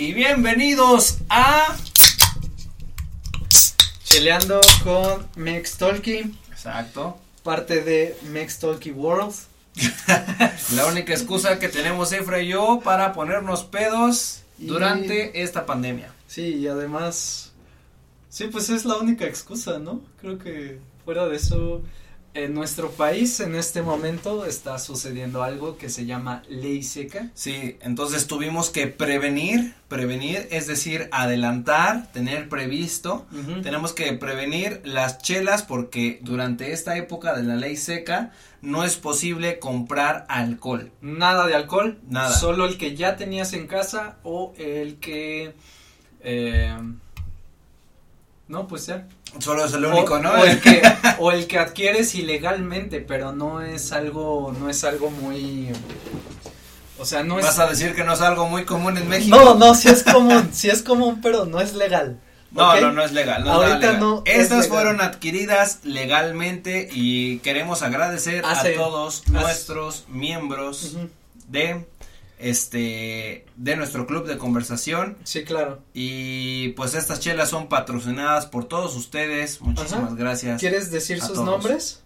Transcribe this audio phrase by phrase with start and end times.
[0.00, 1.76] y bienvenidos a
[4.04, 7.18] Cheleando con Mex Talkie, Exacto.
[7.42, 9.34] parte de Mex Talkie World.
[10.74, 16.10] La única excusa que tenemos Efra y yo para ponernos pedos Y- durante esta pandemia.
[16.26, 17.52] Sí, y además,
[18.30, 20.00] sí, pues es la única excusa, ¿no?
[20.20, 21.82] Creo que fuera de eso,
[22.32, 27.30] en nuestro país en este momento está sucediendo algo que se llama ley seca.
[27.34, 33.26] Sí, entonces tuvimos que prevenir, prevenir, es decir, adelantar, tener previsto.
[33.62, 38.96] Tenemos que prevenir las chelas porque durante esta época de la ley seca no es
[38.96, 40.92] posible comprar alcohol.
[41.00, 42.32] Nada de alcohol, Nada.
[42.32, 45.54] Solo el que ya tenías en casa o el que,
[46.20, 46.76] eh,
[48.46, 49.08] no, pues ya.
[49.38, 50.32] Solo es el único, o, ¿no?
[50.32, 50.82] O el que,
[51.18, 55.68] o el que adquieres ilegalmente, pero no es algo, no es algo muy,
[56.98, 57.44] o sea, no es.
[57.46, 59.36] Vas a decir que no es algo muy común en México.
[59.36, 62.18] No, no, sí es común, sí es común, pero no es legal.
[62.50, 63.44] No, no, no es legal.
[63.44, 64.00] No Ahorita legal.
[64.00, 70.96] no es Estas fueron adquiridas legalmente y queremos agradecer Hace- a todos hace- nuestros miembros
[71.46, 71.86] de
[72.40, 75.80] este de nuestro club de conversación Sí, claro.
[75.94, 79.60] y pues estas chelas son patrocinadas por todos ustedes.
[79.60, 80.14] Muchísimas Ajá.
[80.16, 80.60] gracias.
[80.60, 81.44] ¿Quieres decir sus todos.
[81.44, 82.02] nombres?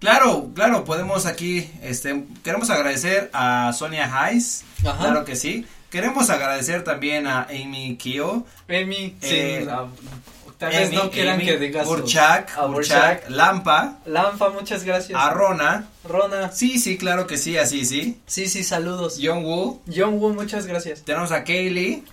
[0.00, 4.98] Claro, claro, podemos aquí este queremos agradecer a Sonia Hayes, Ajá.
[4.98, 5.64] claro que sí.
[5.90, 9.86] Queremos agradecer también a Amy Kio, Emi, Eh, sí, la-
[10.58, 11.86] tal vez Amy, no quieran Amy, que digas.
[11.86, 13.30] Burchak, a Burchak, Burchak.
[13.30, 15.18] Lampa, Lanfa, muchas gracias.
[15.20, 15.88] a Rona.
[16.04, 18.18] Rona, Sí, sí, claro que sí, así sí.
[18.26, 19.18] sí, sí, saludos.
[19.22, 19.80] John Woo.
[19.94, 21.02] John Woo, muchas gracias.
[21.02, 22.04] Tenemos a Kaylee.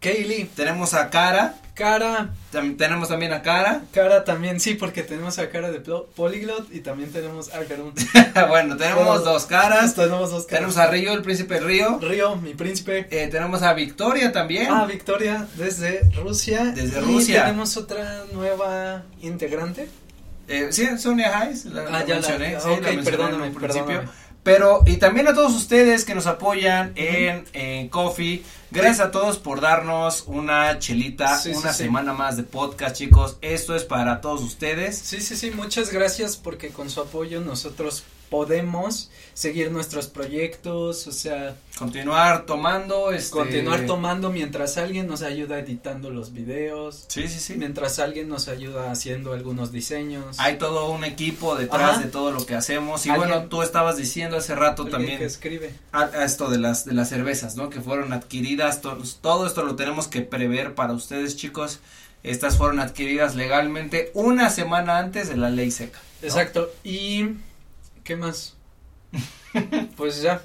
[0.00, 1.54] Kaylee, Tenemos a Cara.
[1.74, 3.82] Cara, tam- tenemos también a Cara.
[3.92, 7.94] Cara también, sí, porque tenemos a Cara de Polyglot y también tenemos a Karun.
[8.48, 9.94] bueno, tenemos dos caras.
[9.94, 10.48] tenemos dos caras.
[10.48, 11.98] Tenemos a Río, el príncipe Río.
[12.00, 13.06] Río, mi príncipe.
[13.10, 14.68] Eh, tenemos a Victoria también.
[14.70, 16.64] Ah, Victoria, desde Rusia.
[16.74, 17.44] Desde y Rusia.
[17.44, 19.88] tenemos otra nueva integrante.
[20.48, 21.64] Eh, sí, Sonia Hayes.
[21.66, 22.60] La, Ah, la ya mencioné.
[22.60, 23.86] sí, la mencioné perdóname, en un principio.
[23.86, 24.10] perdóname.
[24.42, 28.42] Pero, y también a todos ustedes que nos apoyan en, en Coffee.
[28.70, 31.84] Gracias a todos por darnos una chelita, Sí, una sí.
[31.84, 33.36] semana más de podcast, chicos.
[33.42, 34.96] Esto es para todos ustedes.
[34.98, 41.12] Sí, sí, sí, muchas gracias porque con su apoyo nosotros podemos seguir nuestros proyectos, o
[41.12, 43.30] sea, Continuar tomando, este.
[43.30, 47.54] continuar tomando mientras alguien nos ayuda editando los videos, Sí, sí, sí.
[47.56, 50.38] mientras alguien nos ayuda haciendo algunos diseños.
[50.38, 52.00] Hay todo un equipo detrás Ajá.
[52.02, 53.04] de todo lo que hacemos.
[53.06, 55.74] Y bueno, tú estabas diciendo hace rato también que escribe.
[55.92, 57.68] a, a esto de las de las cervezas, ¿no?
[57.70, 61.80] Que fueron adquiridas, to- todo esto lo tenemos que prever para ustedes, chicos.
[62.22, 65.98] Estas fueron adquiridas legalmente una semana antes de la ley seca.
[66.20, 66.28] ¿no?
[66.28, 66.70] Exacto.
[66.84, 67.30] Y
[68.04, 68.54] ¿qué más?
[69.96, 70.42] pues ya.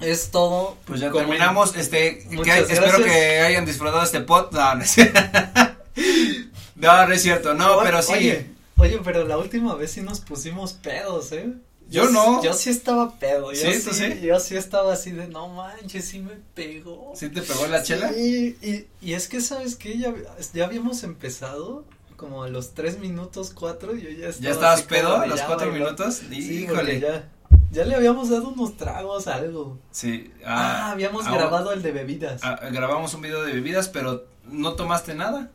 [0.00, 0.76] Es todo.
[0.84, 4.90] Pues ya Como- terminamos, este, que espero que hayan disfrutado este pod, no, no es
[4.90, 5.20] cierto,
[6.76, 8.46] no, no es cierto, no, Oye, pero sí, Oye,
[8.78, 11.52] oye, pero la última vez sí nos pusimos pedos, ¿eh?
[11.88, 12.42] Yo no.
[12.42, 13.52] Yo sí estaba pedo.
[13.52, 13.80] Yo ¿Sí?
[13.92, 14.20] sí.
[14.22, 17.12] Yo sí estaba así de, no manches, sí me pegó.
[17.14, 18.12] ¿sí te pegó la chela?
[18.12, 19.98] Y, y es que, ¿sabes qué?
[19.98, 20.14] Ya,
[20.54, 21.84] ya habíamos empezado
[22.22, 25.40] como a los tres minutos, cuatro, y yo ya estaba ¿Ya estabas pedo a los
[25.42, 26.22] cuatro minutos?
[26.30, 27.28] Sí, Híjole, ya,
[27.72, 29.76] ya le habíamos dado unos tragos, algo.
[29.90, 32.40] sí, Ah, habíamos ahora- grabado el de bebidas.
[32.44, 35.50] Ah, grabamos un video de bebidas, pero no tomaste nada.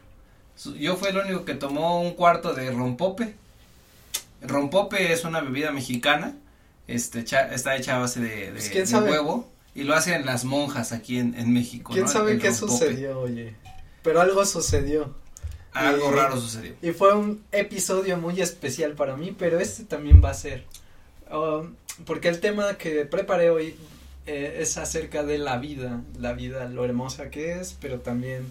[0.77, 3.35] Yo fui el único que tomó un cuarto de rompope.
[4.41, 6.35] Rompope es una bebida mexicana,
[6.87, 10.91] este, cha- está hecha a base de, de- Pues, huevo y lo hacen las monjas
[10.91, 11.93] aquí en, en México.
[11.93, 12.11] ¿Quién ¿no?
[12.11, 12.71] sabe El qué rompope.
[12.71, 13.55] sucedió, oye?
[14.03, 15.15] Pero algo sucedió.
[15.73, 16.73] Algo Y- raro sucedió.
[16.81, 20.63] Y fue un episodio muy especial para mí, pero este también va a ser.
[21.31, 21.73] um,
[22.05, 23.75] porque el tema que preparé hoy
[24.27, 28.45] eh, es acerca de la vida, la vida, lo hermosa que es, pero también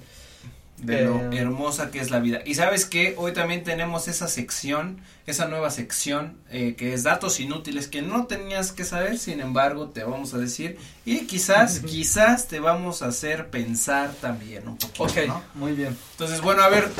[0.79, 2.41] De lo Eh, hermosa que es la vida.
[2.45, 7.41] Y sabes que hoy también tenemos esa sección, esa nueva sección eh, que es datos
[7.41, 12.49] inútiles que no tenías que saber, sin embargo te vamos a decir y quizás, quizás
[12.49, 15.43] te vamos a hacer pensar también un poquito, Ok, ¿no?
[15.55, 15.97] muy bien.
[16.13, 16.91] Entonces, bueno, a ver,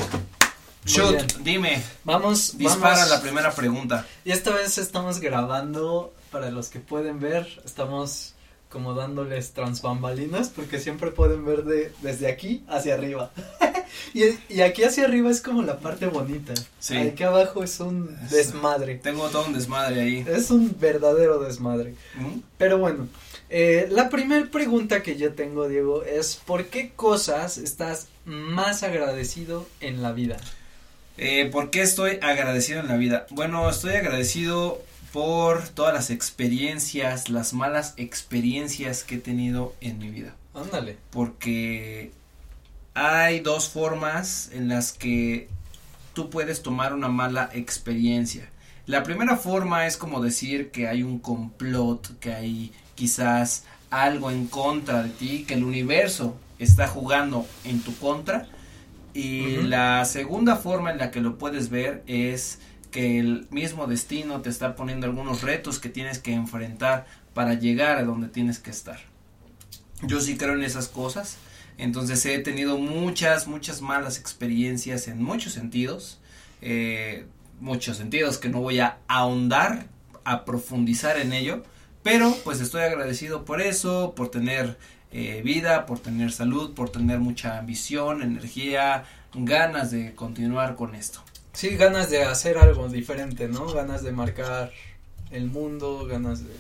[0.85, 3.11] shoot, dime, Vamos, dispara vamos.
[3.11, 4.07] la primera pregunta.
[4.25, 8.35] Y esta vez estamos grabando, para los que pueden ver, estamos
[8.71, 13.31] como dándoles transbambalinas, porque siempre pueden ver de, desde aquí hacia arriba.
[14.15, 16.53] y, y aquí hacia arriba es como la parte bonita.
[16.79, 16.97] Sí.
[16.97, 18.97] Aquí abajo es un Es- desmadre.
[18.97, 20.25] Tengo todo un desmadre ahí.
[20.29, 21.95] Es un verdadero desmadre.
[22.17, 22.41] ¿Mm?
[22.59, 23.09] Pero bueno,
[23.49, 29.67] eh, la primera pregunta que yo tengo, Diego, es ¿por qué cosas estás más agradecido
[29.81, 30.37] en la vida?
[31.19, 33.27] Eh, ¿Por qué estoy agradecido en la vida?
[33.31, 40.11] Bueno, estoy agradecido por todas las experiencias, las malas experiencias que he tenido en mi
[40.11, 40.35] vida.
[40.55, 40.97] Ándale.
[41.11, 42.13] Porque
[42.95, 45.49] hay dos formas en las que
[46.15, 48.49] tú puedes tomar una mala experiencia.
[48.87, 54.47] La primera forma es como decir que hay un complot, que hay quizás algo en
[54.47, 58.47] contra de ti, que el universo está jugando en tu contra.
[59.13, 62.61] Y la segunda forma en la que lo puedes ver es
[62.97, 67.05] que el mismo destino te está poniendo algunos retos que tienes que enfrentar
[67.35, 68.99] para llegar a donde tienes que estar.
[70.01, 71.37] Yo sí creo en esas cosas.
[71.77, 76.21] Entonces he tenido muchas, muchas malas experiencias en muchos sentidos.
[76.63, 77.27] eh,
[77.61, 79.89] muchos sentidos que no voy a ahondar,
[80.25, 81.65] a profundizar en ello.
[82.03, 84.79] Pero pues estoy agradecido por eso, por tener
[85.13, 89.05] eh, vida, por tener salud, por tener mucha ambición, energía,
[89.35, 91.26] ganas de continuar con esto.
[91.57, 93.67] Sí, ganas de hacer algo diferente, ¿no?
[93.73, 94.73] Ganas de marcar
[95.31, 96.51] el mundo, ganas de...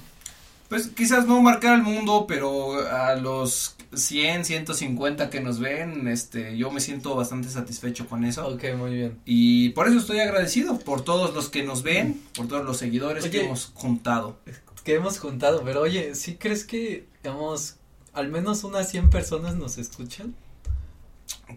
[0.70, 6.56] Pues quizás no marcar el mundo, pero a los 100, 150 que nos ven, este,
[6.56, 8.48] yo me siento bastante satisfecho con eso.
[8.48, 9.18] Ok, muy bien.
[9.26, 13.26] Y por eso estoy agradecido por todos los que nos ven, por todos los seguidores
[13.26, 14.38] que hemos juntado.
[14.82, 17.76] Que hemos juntado, pero oye, ¿sí crees que, digamos,
[18.14, 20.34] al menos unas 100 personas nos escuchan?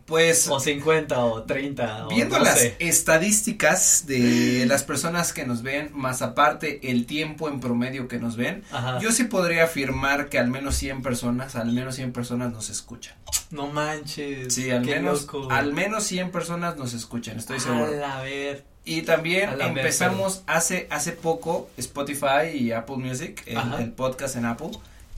[0.06, 2.76] Pues O 50 o 30 o viendo no las sé.
[2.80, 8.36] estadísticas de las personas que nos ven, más aparte el tiempo en promedio que nos
[8.36, 9.00] ven, Ajá.
[9.00, 13.16] yo sí podría afirmar que al menos 100 personas, al menos 100 personas nos escuchan.
[13.50, 14.54] No manches.
[14.54, 15.48] Sí, al menos loco.
[15.52, 18.06] al menos 100 personas nos escuchan, estoy seguro.
[18.06, 18.66] A ver.
[18.86, 23.92] Y también A la ver, empezamos hace hace poco Spotify y Apple Music, el, el
[23.92, 24.70] podcast en Apple.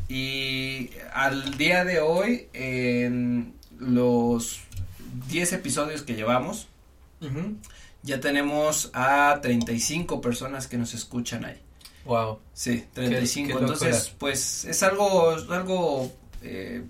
[0.09, 4.61] Y al día de hoy, en los
[5.29, 6.67] 10 episodios que llevamos,
[8.03, 11.59] ya tenemos a 35 personas que nos escuchan ahí.
[12.05, 12.39] Wow.
[12.53, 13.47] Sí, 35.
[13.47, 13.73] qué locura.
[13.73, 16.11] Entonces, pues es algo, algo
[16.41, 16.83] eh,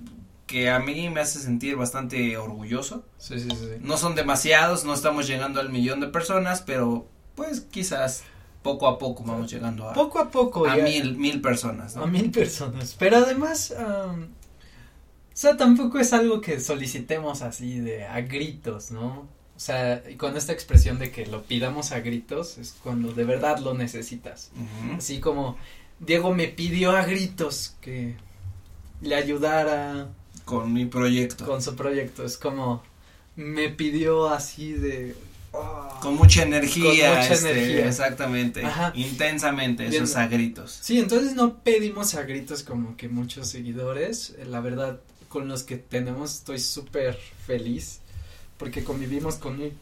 [0.48, 3.04] que a mí me hace sentir bastante orgulloso.
[3.18, 3.68] Sí, sí, sí.
[3.82, 8.24] No son demasiados, no estamos llegando al millón de personas, pero pues quizás
[8.64, 10.66] poco a poco vamos llegando a, Poco a poco.
[10.66, 12.04] a ya- mil, mil personas, ¿no?
[12.04, 12.96] A mil personas.
[12.98, 13.74] Pero además,
[15.42, 19.28] sea, tampoco es algo que solicitemos así de a gritos, ¿no?
[19.56, 23.24] O sea, y con esta expresión de que lo pidamos a gritos es cuando de
[23.24, 24.52] verdad lo necesitas.
[24.98, 25.58] Así como
[26.00, 28.16] Diego me pidió a gritos que
[29.02, 30.10] le ayudara
[30.46, 31.46] Con mi proyecto.
[31.46, 32.24] Con, con su proyecto.
[32.24, 32.84] Es como
[33.36, 35.16] me pidió así de...
[35.54, 36.00] ah.
[36.12, 37.10] mucha energía.
[37.10, 37.88] Con mucha este, energía.
[37.88, 38.66] Exactamente.
[38.66, 38.92] Ajá.
[38.96, 40.04] Intensamente, Bien.
[40.04, 40.80] esos a gritos.
[40.82, 44.36] Sí, entonces no pedimos a gritos como que muchos seguidores.
[44.48, 45.00] La verdad,
[45.32, 48.02] con los que tenemos estoy súper feliz
[48.58, 49.74] porque convivimos con ay,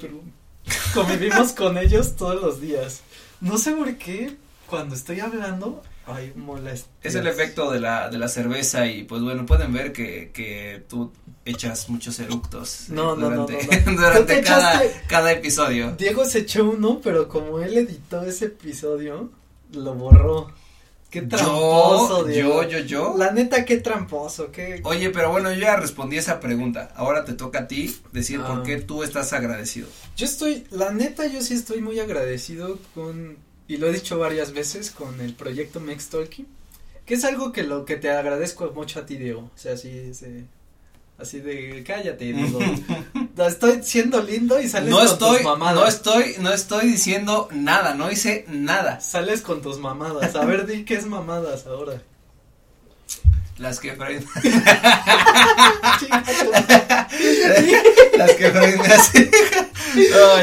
[0.00, 0.32] perdón.
[0.94, 3.02] convivimos con ellos todos los días.
[3.40, 4.34] No sé por qué
[4.66, 6.90] cuando estoy hablando hay molestias.
[7.02, 10.82] Es el efecto de la, de la cerveza y pues bueno, pueden ver que, que
[10.88, 11.12] tú
[11.44, 15.92] echas muchos eructos eh, No, no, no, durante, no, durante te cada, cada episodio.
[15.92, 19.30] Diego se echó uno, pero como él editó ese episodio,
[19.72, 20.50] lo borró.
[21.10, 22.62] Qué tramposo, Yo, Diego.
[22.64, 23.14] yo, yo, yo.
[23.16, 24.80] La neta, qué tramposo, qué.
[24.84, 26.92] Oye, pero bueno, yo ya respondí esa pregunta.
[26.94, 28.48] Ahora te toca a ti decir Ah.
[28.48, 29.88] por qué tú estás agradecido.
[30.16, 34.52] Yo estoy, la neta, yo sí estoy muy agradecido con, y lo he dicho varias
[34.52, 36.46] veces, con el proyecto Mex Talking,
[37.06, 39.50] que es algo que lo que te agradezco mucho a ti, Diego.
[39.54, 40.12] O sea, así,
[41.16, 42.58] así de, cállate, Diego.
[43.46, 45.74] Estoy siendo lindo y sales No con estoy, tus mamadas.
[45.74, 49.00] no estoy, no estoy diciendo nada, no hice nada.
[49.00, 50.34] Sales con tus mamadas.
[50.34, 52.02] A ver, di qué es mamadas ahora.
[53.58, 54.22] Las que Freud,
[58.16, 59.30] las que Freud me hace.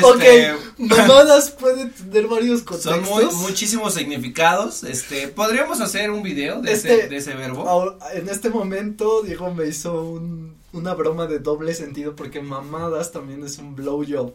[0.01, 3.09] No, Ok, este, mamadas pueden tener varios Son contextos.
[3.09, 4.83] muy, muchísimos significados.
[4.83, 7.67] Este, podríamos hacer un video de, Este- ese, de ese verbo.
[7.67, 13.11] Ahora, en este momento, Diego me hizo un, una broma de doble sentido porque mamadas
[13.11, 14.33] también es un blowjob.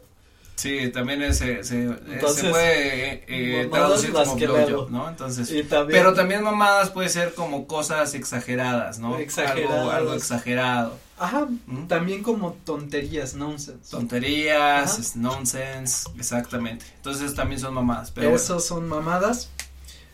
[0.56, 3.25] Sí, también es, se, se, Entonces, se puede eh,
[3.62, 4.90] eh, traducir como blowjob.
[4.90, 5.09] ¿no?
[5.09, 9.16] Entonces, Y también, pero también mamadas puede ser como cosas exageradas, ¿no?
[9.18, 9.78] Exageradas.
[9.78, 10.99] Algo, algo exagerado.
[11.18, 11.87] Ajá, ¿Mm?
[11.87, 13.90] también como tonterías, nonsense.
[13.90, 15.00] Tonterías, Ajá.
[15.00, 16.85] es nonsense, exactamente.
[16.97, 18.42] Entonces también son mamadas, pero bueno.
[18.42, 19.49] Esos son mamadas.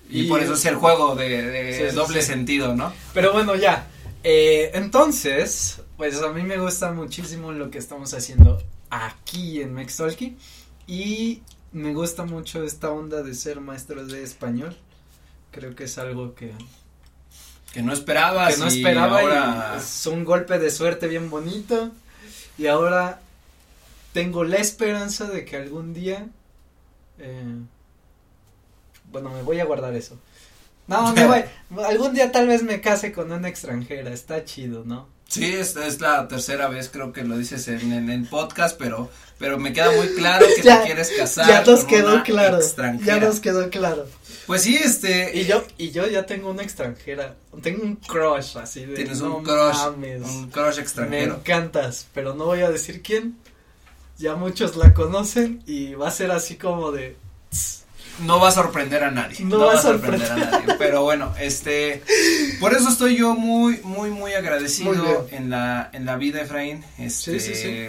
[0.09, 2.26] y, y- por eso es el juego de, de Sí, sí, doble sí.
[2.28, 2.92] sentido, ¿no?
[3.14, 3.87] Pero bueno, ya.
[4.23, 10.37] Eh, entonces, pues a mí me gusta muchísimo lo que estamos haciendo aquí en Mextalki.
[10.87, 14.76] Y me gusta mucho esta onda de ser maestros de español.
[15.50, 16.53] Creo que es algo que,
[17.73, 21.31] Que no esperabas que no y esperaba ahora y es un golpe de suerte bien
[21.31, 21.91] bonito.
[22.59, 23.21] Y ahora
[24.12, 26.26] tengo la esperanza de que algún día,
[27.19, 27.57] eh,
[29.11, 30.19] bueno, me voy a guardar eso.
[30.87, 31.26] No, me
[31.71, 31.85] voy.
[31.85, 35.15] Algún día tal vez me case con una extranjera, está chido, ¿no?
[35.28, 39.11] Sí, esta es la tercera vez creo que lo dices en, en el podcast, pero,
[39.38, 41.49] pero me queda muy claro que Ya- te quieres casar.
[41.49, 42.56] Ya nos con quedó una claro.
[42.59, 43.18] extranjera.
[43.21, 44.06] Ya nos quedó claro.
[44.47, 45.37] Pues sí, este.
[45.37, 47.35] Y yo, y yo ya tengo una extranjera.
[47.62, 48.95] Tengo un crush así de.
[48.95, 51.35] Tienes no un crush, mames, un crush Me extranjero.
[51.35, 53.37] encantas, pero no voy a decir quién.
[54.18, 57.16] Ya muchos la conocen y va a ser así como de.
[58.20, 59.40] No va a sorprender a nadie.
[59.44, 60.75] No No, va a sorprender a nadie.
[60.78, 62.02] Pero bueno, este,
[62.61, 66.82] por eso estoy yo muy, muy, muy agradecido en la, en la vida, Efraín.
[66.99, 67.87] Este, Sí, sí, sí.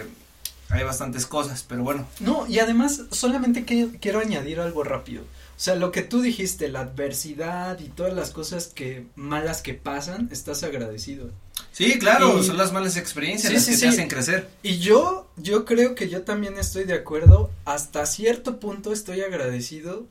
[0.70, 2.06] hay bastantes cosas, pero bueno.
[2.20, 5.22] No, y además solamente que, quiero añadir algo rápido.
[5.22, 9.74] O sea, lo que tú dijiste, la adversidad y todas las cosas que malas que
[9.74, 11.30] pasan, estás agradecido.
[11.72, 13.82] Sí, claro, Y- son las malas experiencias Sí, las sí, que sí.
[13.82, 14.48] te hacen crecer.
[14.62, 17.50] Y yo, yo creo que yo también estoy de acuerdo.
[17.64, 20.06] Hasta cierto punto estoy agradecido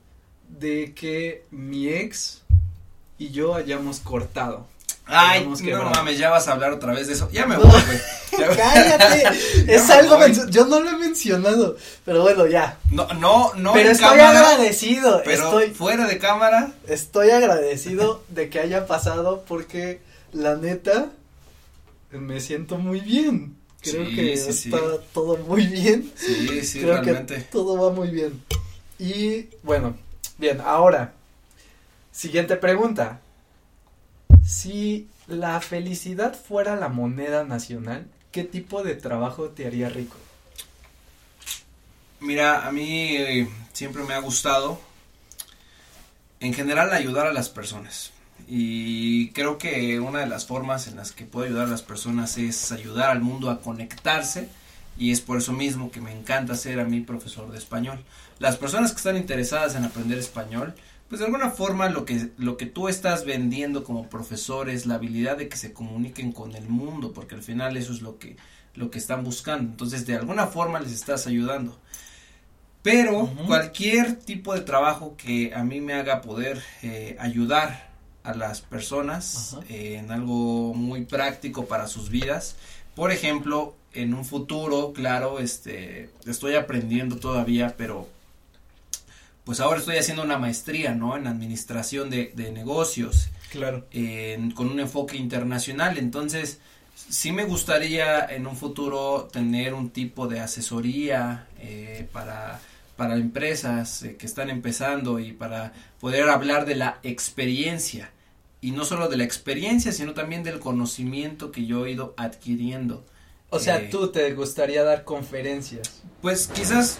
[0.49, 2.41] de que mi ex
[3.17, 4.67] y yo hayamos cortado.
[5.09, 7.29] Ay, no mames, ya vas a hablar otra vez de eso.
[7.31, 7.61] Ya me No.
[7.61, 7.99] voy, güey.
[8.57, 9.23] Cállate,
[9.73, 12.77] es algo yo no lo he mencionado, pero bueno, ya.
[12.91, 16.73] No, no, no pero en estoy cámara, agradecido, pero estoy fuera de cámara.
[16.87, 20.01] estoy agradecido de que haya pasado porque
[20.33, 21.07] la neta
[22.11, 23.55] me siento muy bien.
[23.81, 24.69] Creo Sí, que sí, sí.
[24.69, 24.81] está
[25.13, 26.11] todo muy bien.
[26.17, 27.35] Sí, sí, Creo realmente.
[27.35, 28.43] que todo va muy bien.
[28.99, 29.95] Y bueno,
[30.37, 31.13] bien, ahora,
[32.11, 33.21] siguiente pregunta.
[34.45, 40.15] Si la felicidad fuera la moneda nacional, ¿qué tipo de trabajo te haría rico?
[42.19, 44.79] Mira, a mí eh, siempre me ha gustado,
[46.39, 48.11] en general, ayudar a las personas.
[48.47, 52.37] Y creo que una de las formas en las que puedo ayudar a las personas
[52.37, 54.49] es ayudar al mundo a conectarse.
[54.97, 58.03] Y es por eso mismo que me encanta ser a mí profesor de español.
[58.39, 60.73] Las personas que están interesadas en aprender español,
[61.07, 64.95] pues de alguna forma lo que, lo que tú estás vendiendo como profesor es la
[64.95, 68.35] habilidad de que se comuniquen con el mundo, porque al final eso es lo que,
[68.75, 69.71] lo que están buscando.
[69.71, 71.77] Entonces, de alguna forma les estás ayudando.
[72.83, 77.89] Pero cualquier tipo de trabajo que a mí me haga poder eh, ayudar
[78.23, 82.55] a las personas eh, en algo muy práctico para sus vidas.
[82.93, 88.07] Por ejemplo, en un futuro, claro, este, estoy aprendiendo todavía, pero
[89.43, 91.15] pues ahora estoy haciendo una maestría, ¿no?
[91.15, 93.85] En administración de, de negocios Claro.
[93.91, 95.97] en- con un enfoque internacional.
[95.97, 96.59] Entonces,
[96.95, 102.59] sí me gustaría en un futuro tener un tipo de asesoría eh, para,
[102.97, 108.11] para empresas eh, que están empezando y para poder hablar de la experiencia.
[108.59, 113.05] Y no solo de la experiencia, sino también del conocimiento que yo he ido adquiriendo.
[113.49, 116.01] O sea, Eh, tú te gustaría dar conferencias.
[116.21, 116.97] Pues quizás,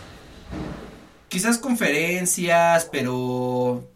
[1.30, 3.88] quizás conferencias, pero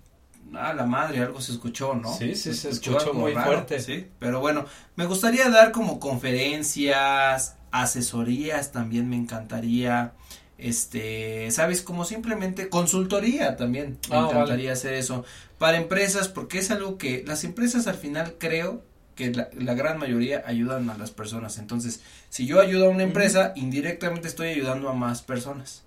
[0.53, 2.13] a la madre, algo se escuchó, ¿no?
[2.17, 3.79] Sí, sí, se escuchó muy raro, fuerte.
[3.79, 4.65] Sí, pero bueno,
[4.97, 10.11] me gustaría dar como conferencias, asesorías, también me encantaría,
[10.57, 15.23] este, sabes, como simplemente consultoría también, me Ah, encantaría hacer eso
[15.57, 18.83] para empresas, porque es algo que las empresas al final creo
[19.21, 23.03] que la, la gran mayoría ayudan a las personas, entonces, si yo ayudo a una
[23.03, 25.83] empresa, indirectamente estoy ayudando a más personas.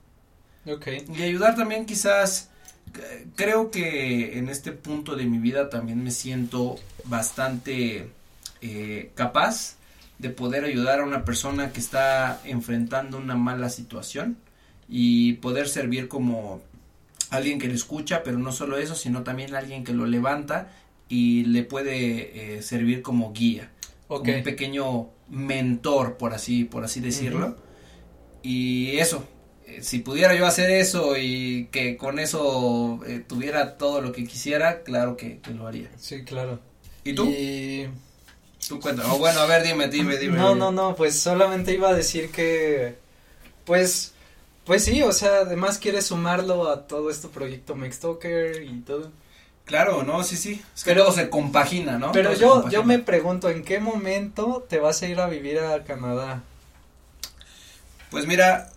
[0.67, 0.87] Ok.
[1.17, 2.51] Y ayudar también quizás,
[3.37, 8.11] creo que en este punto de mi vida también me siento bastante
[8.63, 9.77] eh, capaz
[10.19, 14.39] de poder ayudar a una persona que está enfrentando una mala situación
[14.89, 16.63] y poder servir como
[17.31, 20.69] alguien que le escucha, pero no solo eso, sino también alguien que lo levanta
[21.09, 23.71] y le puede eh, servir como guía
[24.07, 27.57] como un pequeño mentor, por así, por así decirlo.
[28.43, 29.25] Y eso,
[29.67, 34.25] eh, si pudiera yo hacer eso y que con eso eh, tuviera todo lo que
[34.25, 35.91] quisiera, claro que, que lo haría.
[35.97, 36.61] Sí, claro.
[37.05, 37.25] ¿Y tú?
[37.27, 37.89] Y-
[38.69, 39.11] Tú cuéntame.
[39.13, 40.37] Oh, bueno, a ver, dime, dime, dime.
[40.39, 42.95] No, no, no, pues solamente iba a decir que,
[43.67, 44.13] pues,
[44.65, 49.11] pues sí, o sea, además quieres sumarlo a todo este proyecto Mextalker y todo.
[49.65, 50.63] Claro, no, sí, sí.
[50.75, 52.13] Es que Pero- luego se compagina, ¿no?
[52.13, 55.59] Pero Todo yo, yo me pregunto, ¿en qué momento te vas a ir a vivir
[55.59, 56.43] a Canadá?
[58.11, 58.71] Pues mira,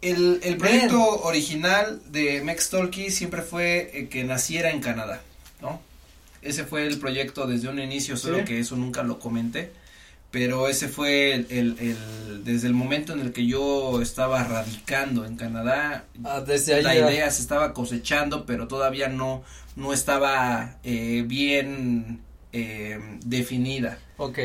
[0.00, 5.20] el, el proyecto original de Mextalky siempre fue eh, que naciera en Canadá,
[5.60, 5.80] ¿no?
[6.42, 8.44] Ese fue el proyecto desde un inicio, solo Sí.
[8.44, 9.72] que eso nunca lo comenté.
[10.30, 15.24] Pero ese fue el, el- el- desde el momento en el que yo estaba radicando
[15.24, 19.42] en Canadá, Ah, desde la idea se estaba cosechando, pero todavía no,
[19.76, 22.20] no estaba eh, bien
[22.52, 23.98] eh, definida.
[24.16, 24.38] Ok,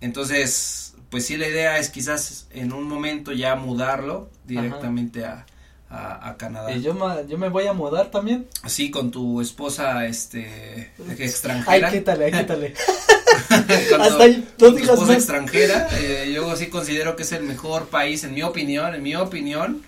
[0.00, 5.46] Entonces, pues sí, la idea es quizás en un momento ya mudarlo directamente a,
[5.92, 6.72] a, a Canadá.
[6.72, 8.46] Y yo, ma- yo me voy a mudar también.
[8.66, 11.90] Sí, con tu esposa, este, extranjera.
[11.90, 12.74] quítale, ay, quítale.
[13.90, 15.16] con Hasta ahí, no tu esposa más.
[15.16, 15.88] extranjera.
[15.98, 19.82] eh, yo sí considero que es el mejor país, en mi opinión, en mi opinión,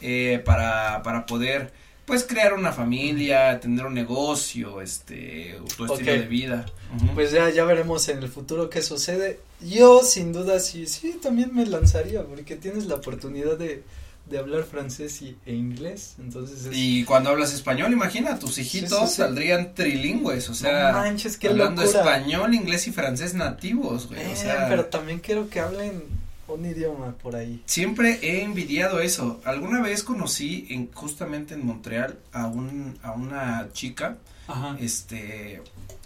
[0.00, 1.72] eh, para, para poder,
[2.06, 6.66] pues, crear una familia, tener un negocio, este, tu estilo de vida.
[7.14, 9.40] Pues ya, ya veremos en el futuro qué sucede.
[9.60, 13.82] Yo, sin duda, sí, sí, también me lanzaría, porque tienes la oportunidad de,
[14.30, 16.70] de hablar francés y, e inglés, entonces es...
[16.76, 19.22] Y cuando hablas español, imagina, tus hijitos sí, sí.
[19.22, 22.00] saldrían trilingües, o sea, no manches, qué hablando locura.
[22.00, 26.02] español, inglés y francés nativos, güey, o Eh, sea, pero también quiero que hablen
[26.48, 27.62] un idioma por ahí.
[27.66, 29.40] siempre he envidiado eso.
[29.44, 34.16] Alguna vez conocí en, justamente en Montreal a un, a una chica,
[34.46, 34.76] Ajá.
[34.80, 35.60] este,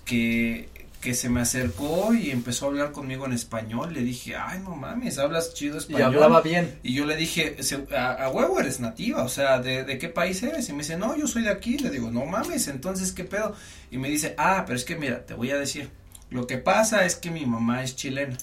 [0.04, 0.68] que,
[1.02, 4.76] que se me acercó y empezó a hablar conmigo en español, le dije, ay, no
[4.76, 6.02] mames, hablas chido Y español.
[6.14, 6.78] hablaba bien.
[6.84, 10.08] Y yo le dije, "Se- a, a huevo eres nativa, o sea, ¿de, ¿de qué
[10.08, 10.68] país eres?
[10.68, 11.76] Y me dice, no, yo soy de aquí.
[11.76, 13.54] Le digo, no mames, entonces, ¿qué pedo?
[13.90, 15.90] Y me dice, ah, pero es que mira, te voy a decir,
[16.30, 18.38] lo que pasa es que mi mamá es chilena.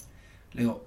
[0.52, 0.86] Le digo,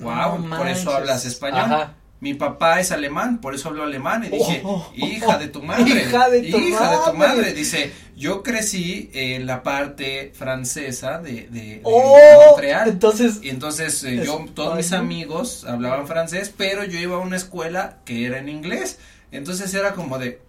[0.00, 1.60] wow, No por eso hablas español.
[1.60, 1.94] Ajá.
[2.20, 4.24] Mi papá es alemán, por eso hablo alemán.
[4.24, 5.88] Y dije, Oh, hija de tu madre.
[5.88, 7.36] hija de tu hija de tu madre.
[7.36, 7.52] madre.
[7.54, 12.88] Dice, yo crecí en la parte francesa de, de, de Oh, Montreal.
[12.88, 17.36] entonces, Y entonces eh, yo, todos mis amigos hablaban francés, pero yo iba a una
[17.36, 18.98] escuela que era en inglés.
[19.30, 20.40] Entonces era como de,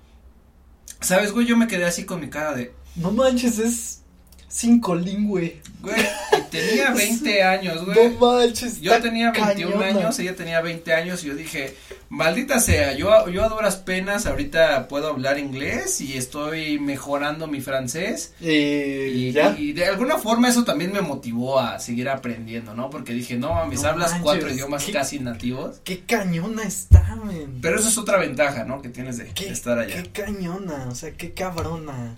[1.02, 1.46] ¿sabes, güey?
[1.46, 4.02] Yo me quedé así con mi cara de, no manches, es
[4.48, 5.62] cinco lingüe.
[5.82, 5.96] güey,
[6.50, 8.10] tenía 20 años, güey.
[8.10, 8.82] No manches.
[8.82, 9.86] Yo tenía 21 cañona.
[10.00, 11.76] años, ella tenía 20 años y yo dije,
[12.10, 17.62] maldita sea, yo, yo a duras penas ahorita puedo hablar inglés y estoy mejorando mi
[17.62, 18.34] francés.
[18.42, 19.56] Y, Y, ya.
[19.58, 22.90] y de alguna forma eso también me motivó a seguir aprendiendo, ¿no?
[22.90, 25.80] Porque dije, no mames, No hablas manches, cuatro idiomas qué- casi nativos.
[25.84, 27.60] Qué cañona está, men.
[27.62, 28.82] Pero eso es otra ventaja, ¿no?
[28.82, 30.02] Que tienes de, estar allá.
[30.04, 32.16] qué cañona, o sea, qué cabrona.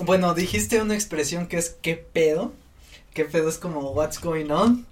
[0.00, 2.52] Bueno, dijiste una expresión que es qué pedo.
[3.14, 4.86] Qué pedo es como what's going on.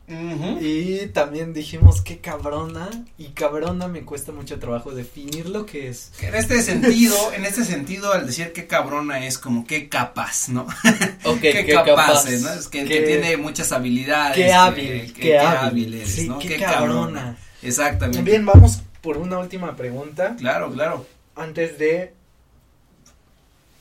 [0.60, 2.90] Y también dijimos qué cabrona.
[3.18, 6.10] Y cabrona me cuesta mucho trabajo definir lo que es.
[6.20, 10.66] En este sentido, en este sentido, al decir qué cabrona es como qué capaz, ¿no?
[11.24, 12.52] Ok, qué, capaz, ¿no?
[12.52, 14.36] Es que, que tiene muchas habilidades.
[14.36, 15.94] Qué hábil, que- qué, qué hábil.
[15.94, 16.38] eres, sí, ¿no?
[16.38, 16.74] qué, cabrona.
[17.20, 17.38] cabrona.
[17.62, 18.22] Exactamente.
[18.22, 20.34] Bien, vamos por una última pregunta.
[20.36, 21.06] Claro, claro.
[21.36, 22.12] Antes de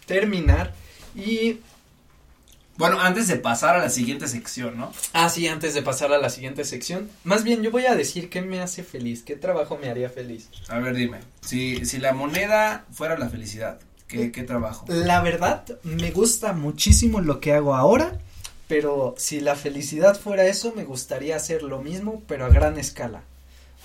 [0.06, 0.74] terminar.
[1.16, 1.60] Y
[2.78, 4.92] Bueno, antes de pasar a la siguiente sección, ¿no?
[5.14, 7.10] Ah, sí, antes de pasar a la siguiente sección.
[7.24, 10.50] Más bien, yo voy a decir qué me hace feliz, qué trabajo me haría feliz.
[10.68, 14.86] A ver, dime, si, si la moneda fuera la felicidad, ¿qué, qué trabajo?
[14.90, 18.20] La verdad, me gusta muchísimo lo que hago ahora,
[18.68, 23.24] pero si la felicidad fuera eso, me gustaría hacer lo mismo, pero a gran escala.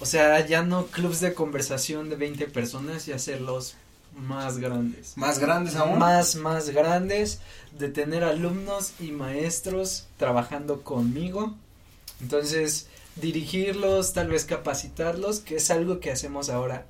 [0.00, 3.76] O sea, ya no clubs de conversación de 20 personas y hacerlos
[4.16, 5.16] más grandes.
[5.16, 5.98] ¿Más grandes aún?
[5.98, 7.40] Más, más grandes,
[7.78, 11.54] de tener alumnos y maestros trabajando conmigo.
[12.20, 16.86] Entonces, dirigirlos, tal vez capacitarlos, que es algo que hacemos ahora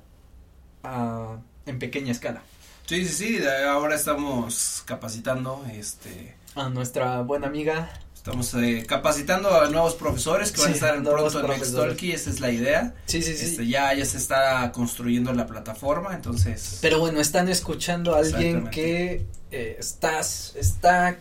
[0.83, 2.43] ah, en pequeña escala.
[2.85, 7.89] Sí, sí, sí, ahora estamos capacitando, este, A nuestra buena amiga.
[8.21, 11.47] Estamos eh, capacitando a nuevos profesores que van a estar pronto en.
[11.47, 12.93] Nextalky, esa es la idea.
[13.07, 13.45] Sí, sí, sí.
[13.45, 16.77] Este, ya, ya se está construyendo la plataforma, entonces.
[16.81, 21.17] Pero bueno, están escuchando a alguien que eh, estás, está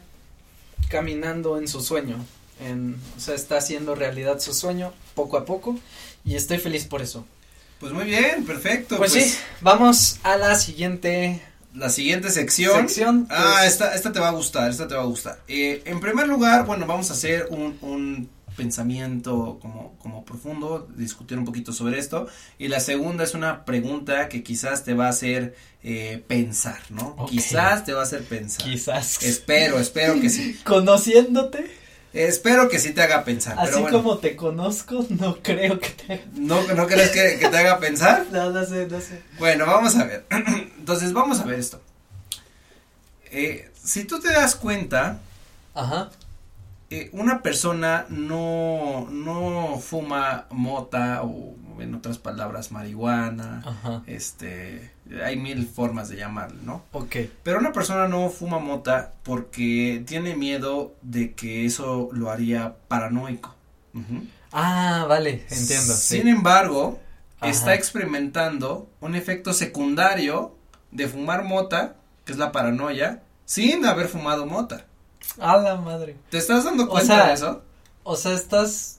[0.91, 2.23] caminando en su sueño.
[2.63, 5.79] En, o sea, está haciendo realidad su sueño poco a poco.
[6.27, 7.25] Y estoy feliz por eso.
[7.79, 8.99] Pues muy bien, perfecto.
[8.99, 11.41] Pues, sí, vamos a la siguiente
[11.75, 12.89] La siguiente sección.
[12.89, 13.27] sección.
[13.31, 15.41] Ah, es- esta, esta te va a gustar, esta te va a gustar.
[15.49, 21.39] Eh, en primer lugar, bueno, vamos a hacer un, un pensamiento como, como profundo, discutir
[21.39, 22.27] un poquito sobre esto.
[22.59, 27.25] Y la segunda es una pregunta que quizás te va a hacer eh, pensar, ¿no?
[27.29, 28.65] Quizás te va a hacer pensar.
[28.65, 29.23] Quizás.
[29.23, 30.59] Espero, espero que sí.
[30.65, 31.71] Conociéndote,
[32.13, 33.57] Espero que sí te haga pensar.
[33.59, 37.49] así pero bueno, como te conozco, no creo que te ¿no, ¿no crees que, que
[37.49, 38.27] te haga pensar?
[38.33, 39.23] No, no sé, no sé.
[39.39, 40.25] Bueno, vamos a ver.
[40.31, 41.81] Entonces, vamos a ver esto.
[43.31, 45.21] Eh, si tú te das cuenta,
[45.75, 46.11] Ajá.
[46.91, 54.03] eh, una persona no, no fuma mota o en otras palabras marihuana, Ajá.
[54.07, 54.91] este,
[55.25, 56.85] hay mil formas de llamarlo, ¿no?
[56.93, 57.17] Ok.
[57.43, 63.55] Pero una persona no fuma mota porque tiene miedo de que eso lo haría paranoico.
[64.53, 65.95] Ah, vale, entiendo.
[65.95, 66.29] Sin sí.
[66.29, 66.99] embargo,
[67.41, 67.51] Ajá.
[67.51, 70.55] está experimentando un efecto secundario
[70.91, 74.87] de fumar mota, que es la paranoia, sin haber fumado mota.
[75.39, 76.17] A la madre.
[76.31, 77.63] ¿Te estás dando O cuenta sea, de eso?
[78.03, 78.99] O sea, estás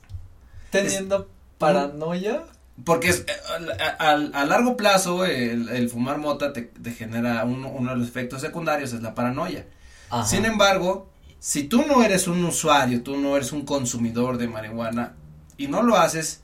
[0.70, 2.44] teniendo paranoia.
[2.86, 3.34] Porque es, eh,
[3.80, 7.98] a, a, a, largo plazo el, el fumar mota te, te genera un, uno de
[7.98, 9.66] los efectos secundarios es la paranoia.
[10.10, 10.26] Ajá.
[10.26, 15.16] Sin embargo, si tú no eres un usuario, tú no eres un consumidor de marihuana
[15.58, 16.44] y no lo haces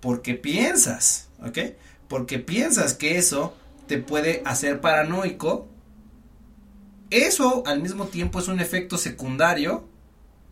[0.00, 1.58] porque piensas, ¿ok?
[2.08, 3.54] Porque piensas que eso
[3.86, 5.68] te puede hacer paranoico,
[7.10, 9.88] eso al mismo tiempo es un efecto secundario,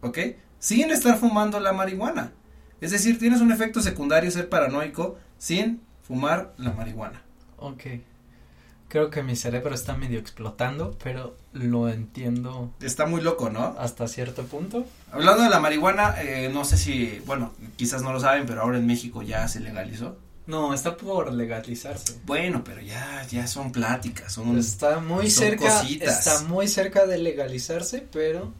[0.00, 0.18] ¿ok?
[0.58, 2.32] Sin estar fumando la marihuana.
[2.80, 7.22] Es decir, tienes un efecto secundario ser paranoico sin fumar la marihuana.
[7.58, 7.82] Ok.
[8.88, 12.70] Creo que mi cerebro está medio explotando, pero lo entiendo.
[12.80, 13.74] Está muy loco, ¿no?
[13.78, 14.86] Hasta cierto punto.
[15.10, 18.78] Hablando de la marihuana, eh, no sé si, bueno, quizás no lo saben, pero ahora
[18.78, 20.16] en México ya se legalizó.
[20.46, 22.20] No, está por legalizarse.
[22.24, 24.56] Bueno, pero ya, ya son pláticas, son.
[24.56, 25.80] Está muy son cerca.
[25.80, 26.18] cositas.
[26.18, 28.52] Está muy cerca de legalizarse, pero.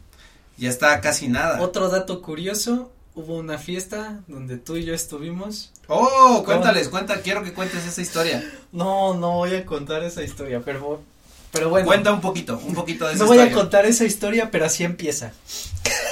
[0.57, 1.61] Ya está casi nada.
[1.61, 5.71] Otro dato curioso, hubo una fiesta donde tú y yo estuvimos.
[5.87, 8.43] Oh, cuéntales, cuenta, quiero que cuentes esa historia.
[8.71, 11.01] No, no voy a contar esa historia, pero,
[11.51, 11.87] pero bueno.
[11.87, 13.55] Cuenta un poquito, un poquito de esa No voy historia.
[13.55, 15.31] a contar esa historia, pero así empieza.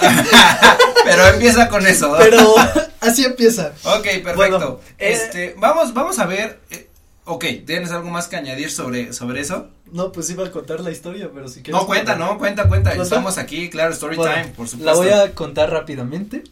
[1.04, 2.08] pero empieza con eso.
[2.10, 2.18] ¿no?
[2.18, 2.56] Pero
[3.02, 3.74] así empieza.
[3.84, 4.36] Ok, perfecto.
[4.36, 6.60] Bueno, eh, este, vamos, vamos a ver.
[6.72, 6.90] eh,
[7.26, 9.68] ok, ¿tienes algo más que añadir sobre, sobre eso?
[9.92, 11.80] No, pues iba a contar la historia, pero si quieres.
[11.80, 12.90] No, cuenta, contar- no, cuenta, cuenta.
[12.92, 13.04] ¿Cuenta?
[13.04, 14.86] Estamos aquí, claro, story Bueno, time, por supuesto.
[14.86, 16.44] La voy a contar rápidamente.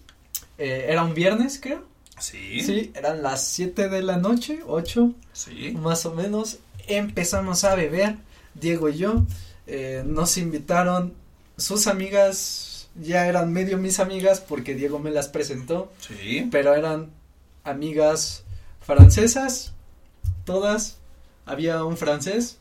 [0.64, 1.84] Eh, era un viernes, creo.
[2.20, 2.62] Sí.
[2.62, 5.72] Sí, eran las 7 de la noche, 8 Sí.
[5.78, 6.60] más o menos.
[6.88, 8.16] Empezamos a beber,
[8.54, 9.26] Diego y yo.
[9.66, 11.14] eh, nos invitaron
[11.58, 16.48] sus amigas, ya eran medio mis amigas porque Diego me las presentó, Sí.
[16.52, 17.10] pero eran
[17.64, 18.44] amigas
[18.86, 19.74] francesas,
[20.46, 20.98] todas.
[21.46, 22.58] Había un francés,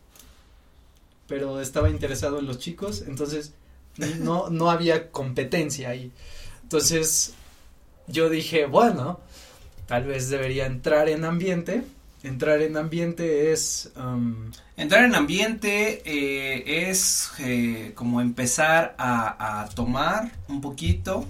[1.29, 3.53] pero estaba interesado en los chicos, entonces
[4.21, 6.11] no, no había competencia ahí.
[6.63, 7.35] Entonces
[8.07, 9.21] yo dije, bueno,
[9.87, 11.83] tal vez debería entrar en ambiente.
[12.23, 13.91] Entrar en ambiente es...
[13.97, 21.27] um, Entrar en ambiente eh, es eh, como empezar a, a tomar un poquito.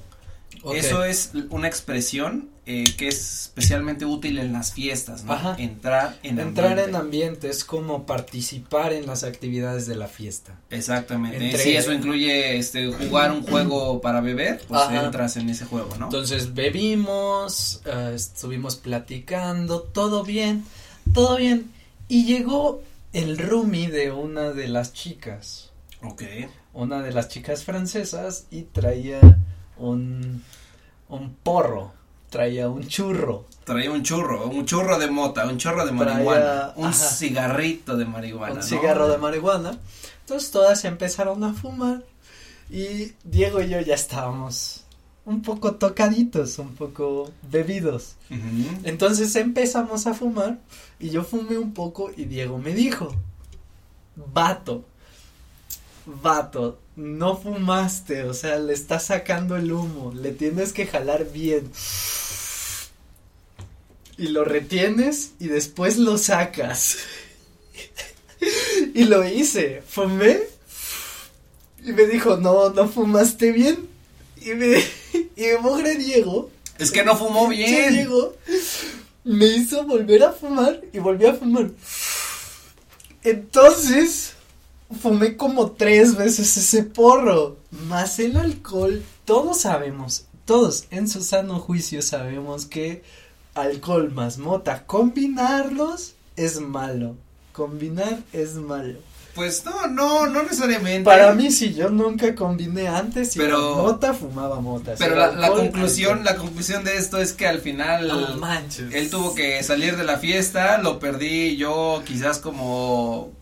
[0.75, 5.33] Eso es una expresión eh, que es especialmente útil en las fiestas, ¿no?
[5.33, 5.57] Ajá.
[5.59, 6.91] Entrar en Entrar ambiente.
[6.91, 10.59] en ambiente es como participar en las actividades de la fiesta.
[10.71, 11.45] Exactamente.
[11.45, 15.05] Entre- Si eso incluye este jugar un juego para beber, pues Ajá.
[15.05, 16.05] entras en ese juego, ¿no?
[16.07, 20.65] Entonces bebimos, eh, estuvimos platicando, todo bien,
[21.13, 21.71] todo bien.
[22.09, 22.81] Y llegó
[23.13, 25.71] el roomie de una de las chicas,
[26.03, 26.23] Ok.
[26.75, 29.19] una de las chicas francesas, y traía
[29.79, 30.43] un,
[31.09, 31.93] un porro,
[32.33, 33.45] traía un churro.
[33.65, 36.95] Traía un churro, un churro de mota, un churro de Traía- marihuana, un ajá.
[37.11, 38.65] cigarrito de marihuana, un ¿no?
[38.67, 39.79] cigarro de marihuana.
[40.23, 42.03] Entonces todas empezaron a fumar
[42.71, 44.81] y Diego y yo ya estábamos
[45.25, 48.17] un poco tocaditos, un poco bebidos.
[48.83, 50.59] Entonces empezamos a fumar
[50.99, 53.15] y yo fumé un poco y Diego me dijo,
[54.17, 54.85] vato,
[56.07, 61.71] vato, no fumaste, o sea, le estás sacando el humo, le tienes que jalar bien.
[64.19, 66.99] Y lo retienes y después lo sacas.
[68.95, 70.53] y lo hice, fumé
[71.85, 73.89] y me dijo, no, no fumaste bien.
[74.41, 74.79] Y me,
[75.37, 78.09] y me mugre Diego Es que no fumó bien.
[79.25, 81.71] me hizo volver a fumar y volví a fumar.
[83.23, 84.35] Entonces,
[84.93, 87.57] fumé como tres veces ese porro,
[87.89, 89.03] más el alcohol.
[89.25, 93.03] Todos sabemos, todos en su sano juicio sabemos que
[93.55, 97.17] alcohol más mota, combinarlos es malo.
[97.53, 98.99] Combinar es malo.
[99.35, 101.05] Pues no, no, no necesariamente.
[101.05, 104.93] Para mí, si yo nunca combiné antes, si Pero- mota, fumaba mota.
[104.99, 106.25] Pero la, conclusión, alcohol.
[106.25, 108.95] la conclusión de esto es que al final No manches.
[108.95, 113.33] él tuvo que salir de la fiesta, lo perdí yo quizás como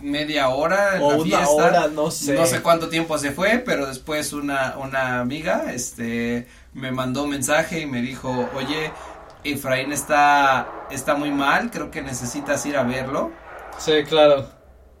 [0.00, 1.48] media hora en o la una fiesta.
[1.50, 2.34] hora, no sé.
[2.34, 7.30] No sé cuánto tiempo se fue, pero después una, una amiga, este, me mandó un
[7.30, 8.90] mensaje y me dijo, oye,
[9.44, 13.30] Efraín está, está muy mal, creo que necesitas ir a verlo.
[13.78, 14.55] Sí, claro.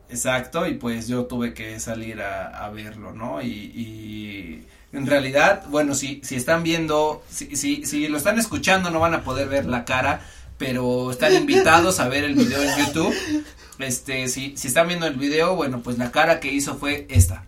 [0.08, 3.42] Exacto, y pues yo tuve que salir a, a verlo, ¿no?
[3.42, 8.90] Y, y en realidad, bueno, si, si están viendo, si, si, si lo están escuchando
[8.90, 10.20] no van a poder ver la cara,
[10.58, 13.14] pero están invitados a ver el video en YouTube.
[13.78, 17.44] Este, si, si están viendo el video, bueno, pues la cara que hizo fue esta.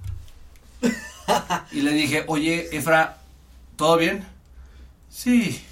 [1.72, 3.18] Y le dije, oye, Efra,
[3.76, 4.24] ¿todo bien?
[5.08, 5.62] Sí,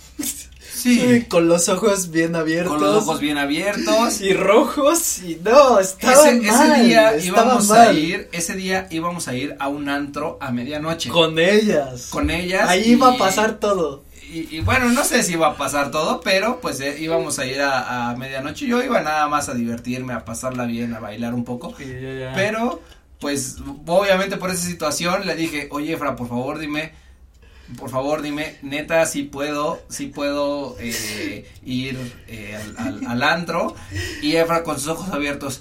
[0.77, 2.75] Sí, sí, con los ojos bien abiertos.
[2.75, 4.21] con los ojos bien abiertos.
[4.21, 8.87] y rojos y no, estaba ese, ese mal, día estaba íbamos a ir, ese día
[8.91, 11.09] íbamos a ir a un antro a medianoche.
[11.09, 12.09] con ellas.
[12.11, 12.69] con ellas.
[12.69, 14.05] Ahí y- iba a pasar todo.
[14.31, 17.47] Y, y, bueno, no sé si iba a pasar todo, pero pues eh, íbamos a
[17.47, 18.67] ir a, a, medianoche.
[18.67, 21.73] Yo iba nada más a divertirme, a pasarla bien, a bailar un poco.
[22.35, 22.83] Pero,
[23.21, 26.93] pues, obviamente por esa situación le dije, oye, Efra, por favor, dime,
[27.79, 31.99] por favor, dime, neta, si puedo, si puedo eh, ir
[32.29, 33.75] eh, al, al, al antro.
[34.23, 35.61] Y Efra con sus ojos abiertos,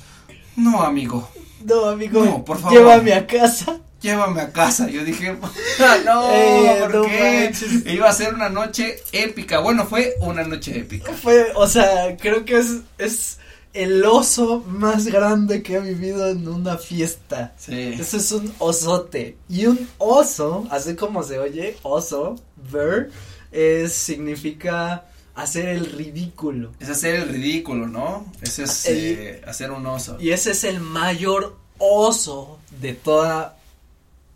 [0.55, 1.29] no, amigo.
[1.63, 2.23] No, amigo.
[2.23, 2.77] No, por favor.
[2.77, 4.87] Llévame a casa llévame a casa.
[4.87, 5.35] Yo dije,
[6.05, 7.51] no, eh, ¿por qué?
[7.87, 9.59] Iba a ser una noche épica.
[9.59, 11.11] Bueno, fue una noche épica.
[11.13, 13.39] Fue, o sea, creo que es, es
[13.75, 17.53] el oso más grande que he vivido en una fiesta.
[17.57, 17.93] Sí.
[17.99, 19.37] Eso es un osote.
[19.49, 22.35] Y un oso, así como se oye, oso,
[22.71, 23.11] ver,
[23.51, 26.71] es, significa hacer el ridículo.
[26.79, 28.25] Es hacer el ridículo, ¿no?
[28.41, 30.17] Ese es eh, hacer un oso.
[30.21, 33.57] Y ese es el mayor oso de toda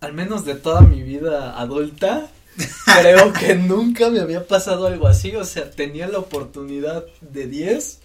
[0.02, 2.30] al menos de toda mi vida adulta,
[3.02, 5.36] creo que nunca me había pasado algo así.
[5.36, 8.00] O sea, tenía la oportunidad de 10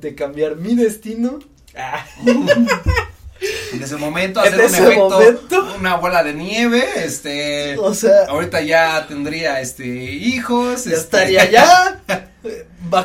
[0.00, 1.38] de cambiar mi destino.
[3.72, 9.06] En ese momento hacer un efecto, una bola de nieve, este, o sea, ahorita ya
[9.06, 12.00] tendría, este, hijos, ya este, estaría ya,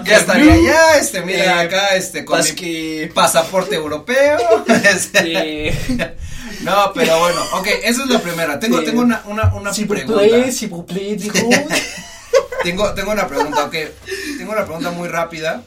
[0.06, 5.74] ya estaría ya, este, mira eh, acá, este, con mi pasaporte europeo, este,
[6.62, 8.60] no, pero bueno, ok, esa es la primera.
[8.60, 10.22] Tengo, tengo una, una, una pregunta.
[12.64, 13.76] tengo, tengo una pregunta, ok.
[14.38, 15.64] Tengo una pregunta muy rápida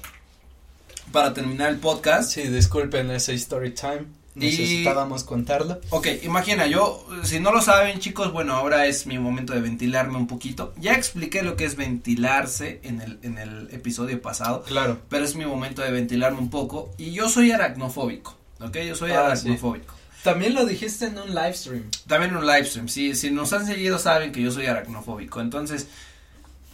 [1.15, 2.33] para terminar el podcast.
[2.33, 4.07] Sí, disculpen ese story time.
[4.35, 5.81] Necesitábamos contarlo.
[5.91, 10.17] Ok, imagina, yo, si no lo saben chicos, bueno, ahora es mi momento de ventilarme
[10.17, 10.75] un poquito.
[10.77, 14.65] Ya expliqué lo que es ventilarse en el, en el episodio pasado.
[14.65, 14.99] Claro.
[15.09, 16.91] Pero es mi momento de ventilarme un poco.
[16.99, 19.95] Y yo soy aracnofóbico, ok, yo soy ah, aracnofóbico.
[20.25, 21.91] También lo dijiste en un live stream.
[22.09, 23.15] También en un live stream, sí.
[23.15, 25.41] Si nos han seguido saben que yo soy aracnofóbico.
[25.41, 25.87] Entonces,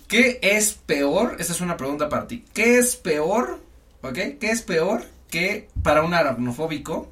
[0.08, 1.36] ¿qué es peor?
[1.38, 2.42] Esa es una pregunta para ti.
[2.54, 3.68] ¿Qué es peor?
[4.02, 4.14] ¿Ok?
[4.40, 7.10] ¿Qué es peor que para un aracnofóbico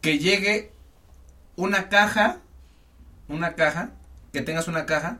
[0.00, 0.72] que llegue
[1.56, 2.38] una caja,
[3.28, 3.90] una caja,
[4.32, 5.18] que tengas una caja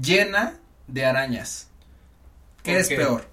[0.00, 1.68] llena de arañas?
[2.62, 3.32] ¿Qué es peor?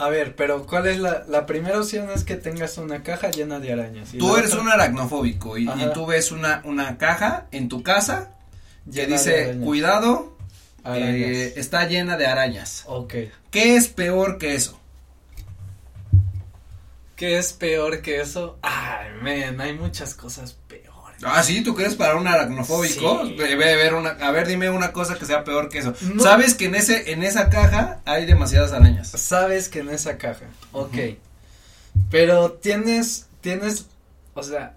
[0.00, 2.08] A ver, pero ¿cuál es la, la primera opción?
[2.08, 4.12] Es que tengas una caja llena de arañas.
[4.18, 8.32] Tú eres un aracnofóbico y, tú ves una, una caja en tu casa
[8.90, 10.36] que dice, cuidado,
[10.84, 12.84] eh, está llena de arañas.
[12.86, 13.14] Ok.
[13.50, 14.80] ¿Qué es peor que eso?
[17.16, 18.58] ¿Qué es peor que eso?
[18.62, 20.90] Ay, men, hay muchas cosas peores.
[21.22, 23.26] Ah, sí, ¿tú crees para un aracnofóbico?
[23.26, 25.94] Debe haber una, a ver, dime una cosa que sea peor que eso.
[26.18, 29.10] ¿Sabes que en ese, en esa caja hay demasiadas arañas?
[29.10, 30.96] Sabes que en esa caja, ok.
[32.10, 33.86] Pero tienes, tienes,
[34.32, 34.76] o sea,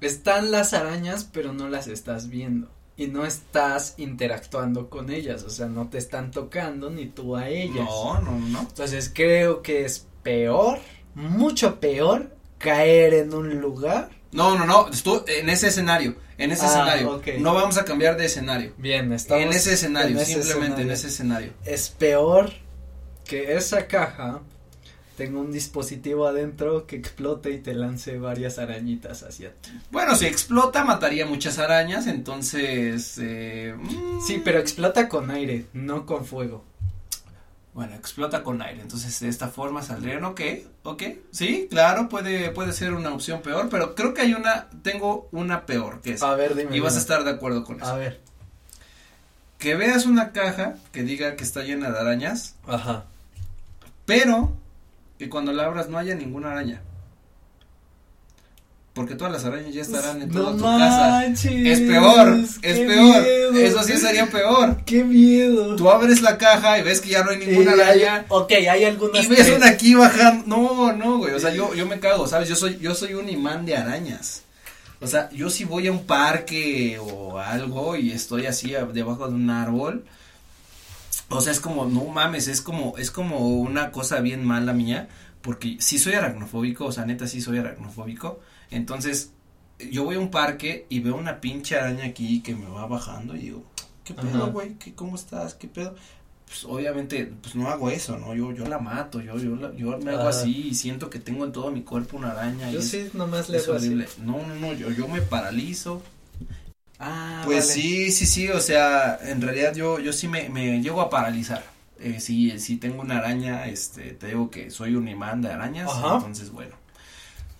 [0.00, 2.68] están las arañas, pero no las estás viendo.
[2.96, 7.48] Y no estás interactuando con ellas, o sea, no te están tocando ni tú a
[7.48, 7.84] ellas.
[7.84, 8.60] No, no, no.
[8.60, 10.78] Entonces creo que es peor,
[11.14, 16.66] mucho peor, caer en un lugar no, no, no, estuvo en ese escenario, en ese
[16.66, 17.22] ah, escenario.
[17.38, 18.74] No vamos a cambiar de escenario.
[18.76, 21.54] Bien, estamos en ese escenario, simplemente en ese escenario.
[21.64, 22.52] Es peor
[23.24, 24.42] que esa caja
[25.16, 29.70] tenga un dispositivo adentro que explote y te lance varias arañitas hacia ti.
[29.90, 33.18] Bueno, si explota mataría muchas arañas, entonces...
[33.20, 33.74] Eh,
[34.26, 36.64] sí, pero explota con aire, no con fuego.
[37.76, 40.40] Bueno, explota con aire, entonces de esta forma saldrían, ok,
[40.82, 45.28] ok, sí, claro, puede, puede ser una opción peor, pero creo que hay una, tengo
[45.30, 46.22] una peor que es.
[46.22, 46.74] A ver, dime.
[46.74, 47.86] Y vas a estar de acuerdo con eso.
[47.86, 48.22] A ver.
[49.58, 52.54] Que veas una caja que diga que está llena de arañas.
[52.66, 53.04] Ajá.
[54.06, 54.54] Pero
[55.18, 56.82] que cuando la abras no haya ninguna araña
[58.96, 61.26] porque todas las arañas ya estarán en toda tu casa.
[61.26, 63.54] Es peor, es peor.
[63.54, 64.84] Eso sí sería peor.
[64.86, 65.76] Qué miedo.
[65.76, 68.24] Tú abres la caja y ves que ya no hay ninguna araña.
[68.28, 69.22] ok, hay algunas.
[69.22, 70.44] Y ves una aquí bajando.
[70.46, 71.34] No, no, güey.
[71.34, 72.48] O sea, yo, yo me cago, ¿sabes?
[72.48, 74.44] Yo soy, yo soy un imán de arañas.
[75.02, 79.34] O sea, yo si voy a un parque o algo y estoy así debajo de
[79.34, 80.06] un árbol.
[81.28, 85.08] O sea, es como, no mames, es como, es como una cosa bien mala mía.
[85.40, 89.32] Porque si soy aracnofóbico, o sea, neta sí soy aracnofóbico entonces,
[89.78, 93.36] yo voy a un parque y veo una pinche araña aquí que me va bajando
[93.36, 93.64] y digo,
[94.04, 94.74] ¿qué pedo, güey?
[94.74, 95.54] ¿Qué, ¿Cómo estás?
[95.54, 95.94] ¿Qué pedo?
[96.46, 98.32] Pues obviamente, pues no hago eso, ¿no?
[98.34, 101.52] Yo, yo la mato, yo, yo, yo me hago así y siento que tengo en
[101.52, 102.70] todo mi cuerpo una araña.
[102.70, 103.94] Yo sí, nomás le hago Así.
[104.22, 106.02] No, no, no, yo, yo me paralizo.
[106.98, 111.00] Ah, pues sí, sí, sí, o sea, en realidad yo, yo sí me, me llego
[111.00, 111.62] a paralizar.
[111.98, 115.90] Eh, sí, sí tengo una araña, este, te digo que soy un imán de arañas,
[115.94, 116.74] entonces bueno.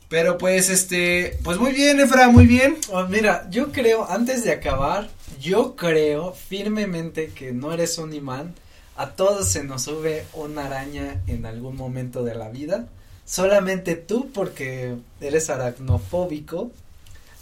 [0.09, 2.77] Pero pues este, pues muy bien, Efra, muy bien.
[2.90, 5.09] Oh, mira, yo creo, antes de acabar,
[5.40, 8.55] yo creo firmemente que no eres un imán.
[8.96, 12.87] A todos se nos sube una araña en algún momento de la vida.
[13.25, 16.70] Solamente tú, porque eres aracnofóbico,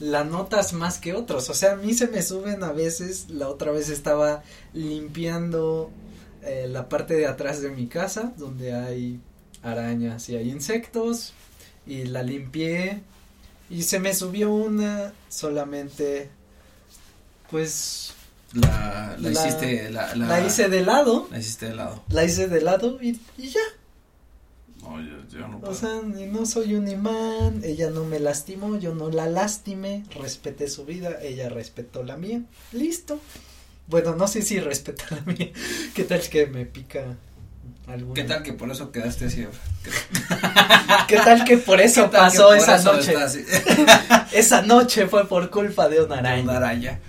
[0.05, 1.49] la notas más que otros.
[1.51, 3.31] O sea, a mí se me suben a veces.
[3.31, 5.91] La otra vez estaba limpiando
[6.43, 9.21] eh, la parte de atrás de mi casa, donde hay
[9.63, 11.33] arañas y hay insectos.
[11.87, 13.03] Y la limpié.
[13.71, 16.29] Y se me subió una solamente.
[17.51, 18.13] Pues.
[18.53, 21.27] La, la, La- hiciste, la, la, La hice de lado.
[21.31, 22.05] La hiciste de lado.
[22.09, 23.61] La hice de lado y, y ya.
[24.85, 25.73] No, yo, yo no puedo.
[25.73, 30.05] O sea, ni no soy un imán, ella no me lastimó, yo no la lastimé,
[30.21, 32.43] respeté su vida, ella respetó la mía,
[32.73, 33.19] listo.
[33.87, 35.51] Bueno, no sé si respeta la mía,
[35.95, 37.17] qué tal que me pica
[37.87, 38.15] alguna.
[38.15, 39.47] ¿Qué tal que por eso quedaste así?
[41.09, 43.15] ¿Qué tal que por eso ¿Qué tal que pasó por esa eso noche?
[44.33, 46.43] Esa noche fue por culpa de una araña.
[46.43, 47.01] Una araña.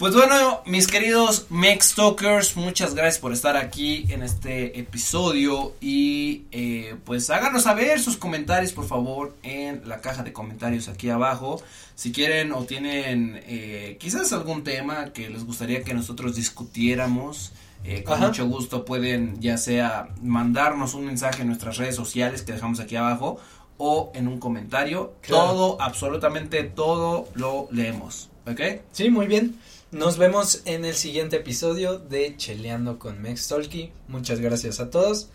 [0.00, 6.44] Pues bueno, mis queridos Mex Talkers, muchas gracias por estar aquí en este episodio y
[6.52, 11.60] eh, pues háganos saber sus comentarios por favor en la caja de comentarios aquí abajo.
[11.96, 17.52] Si quieren o tienen eh, quizás algún tema que les gustaría que nosotros discutiéramos,
[17.84, 18.28] eh, con Ajá.
[18.28, 22.96] mucho gusto pueden ya sea mandarnos un mensaje en nuestras redes sociales que dejamos aquí
[22.96, 23.38] abajo
[23.76, 25.12] o en un comentario.
[25.20, 25.44] Claro.
[25.44, 28.30] Todo, absolutamente todo lo leemos.
[28.46, 28.60] ¿Ok?
[28.92, 29.58] Sí, muy bien.
[29.92, 33.90] Nos vemos en el siguiente episodio de Cheleando con Mex Tolki.
[34.06, 35.30] Muchas gracias a todos.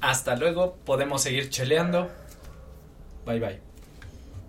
[0.00, 0.74] Hasta luego.
[0.84, 2.10] Podemos seguir cheleando.
[3.24, 3.69] Bye bye.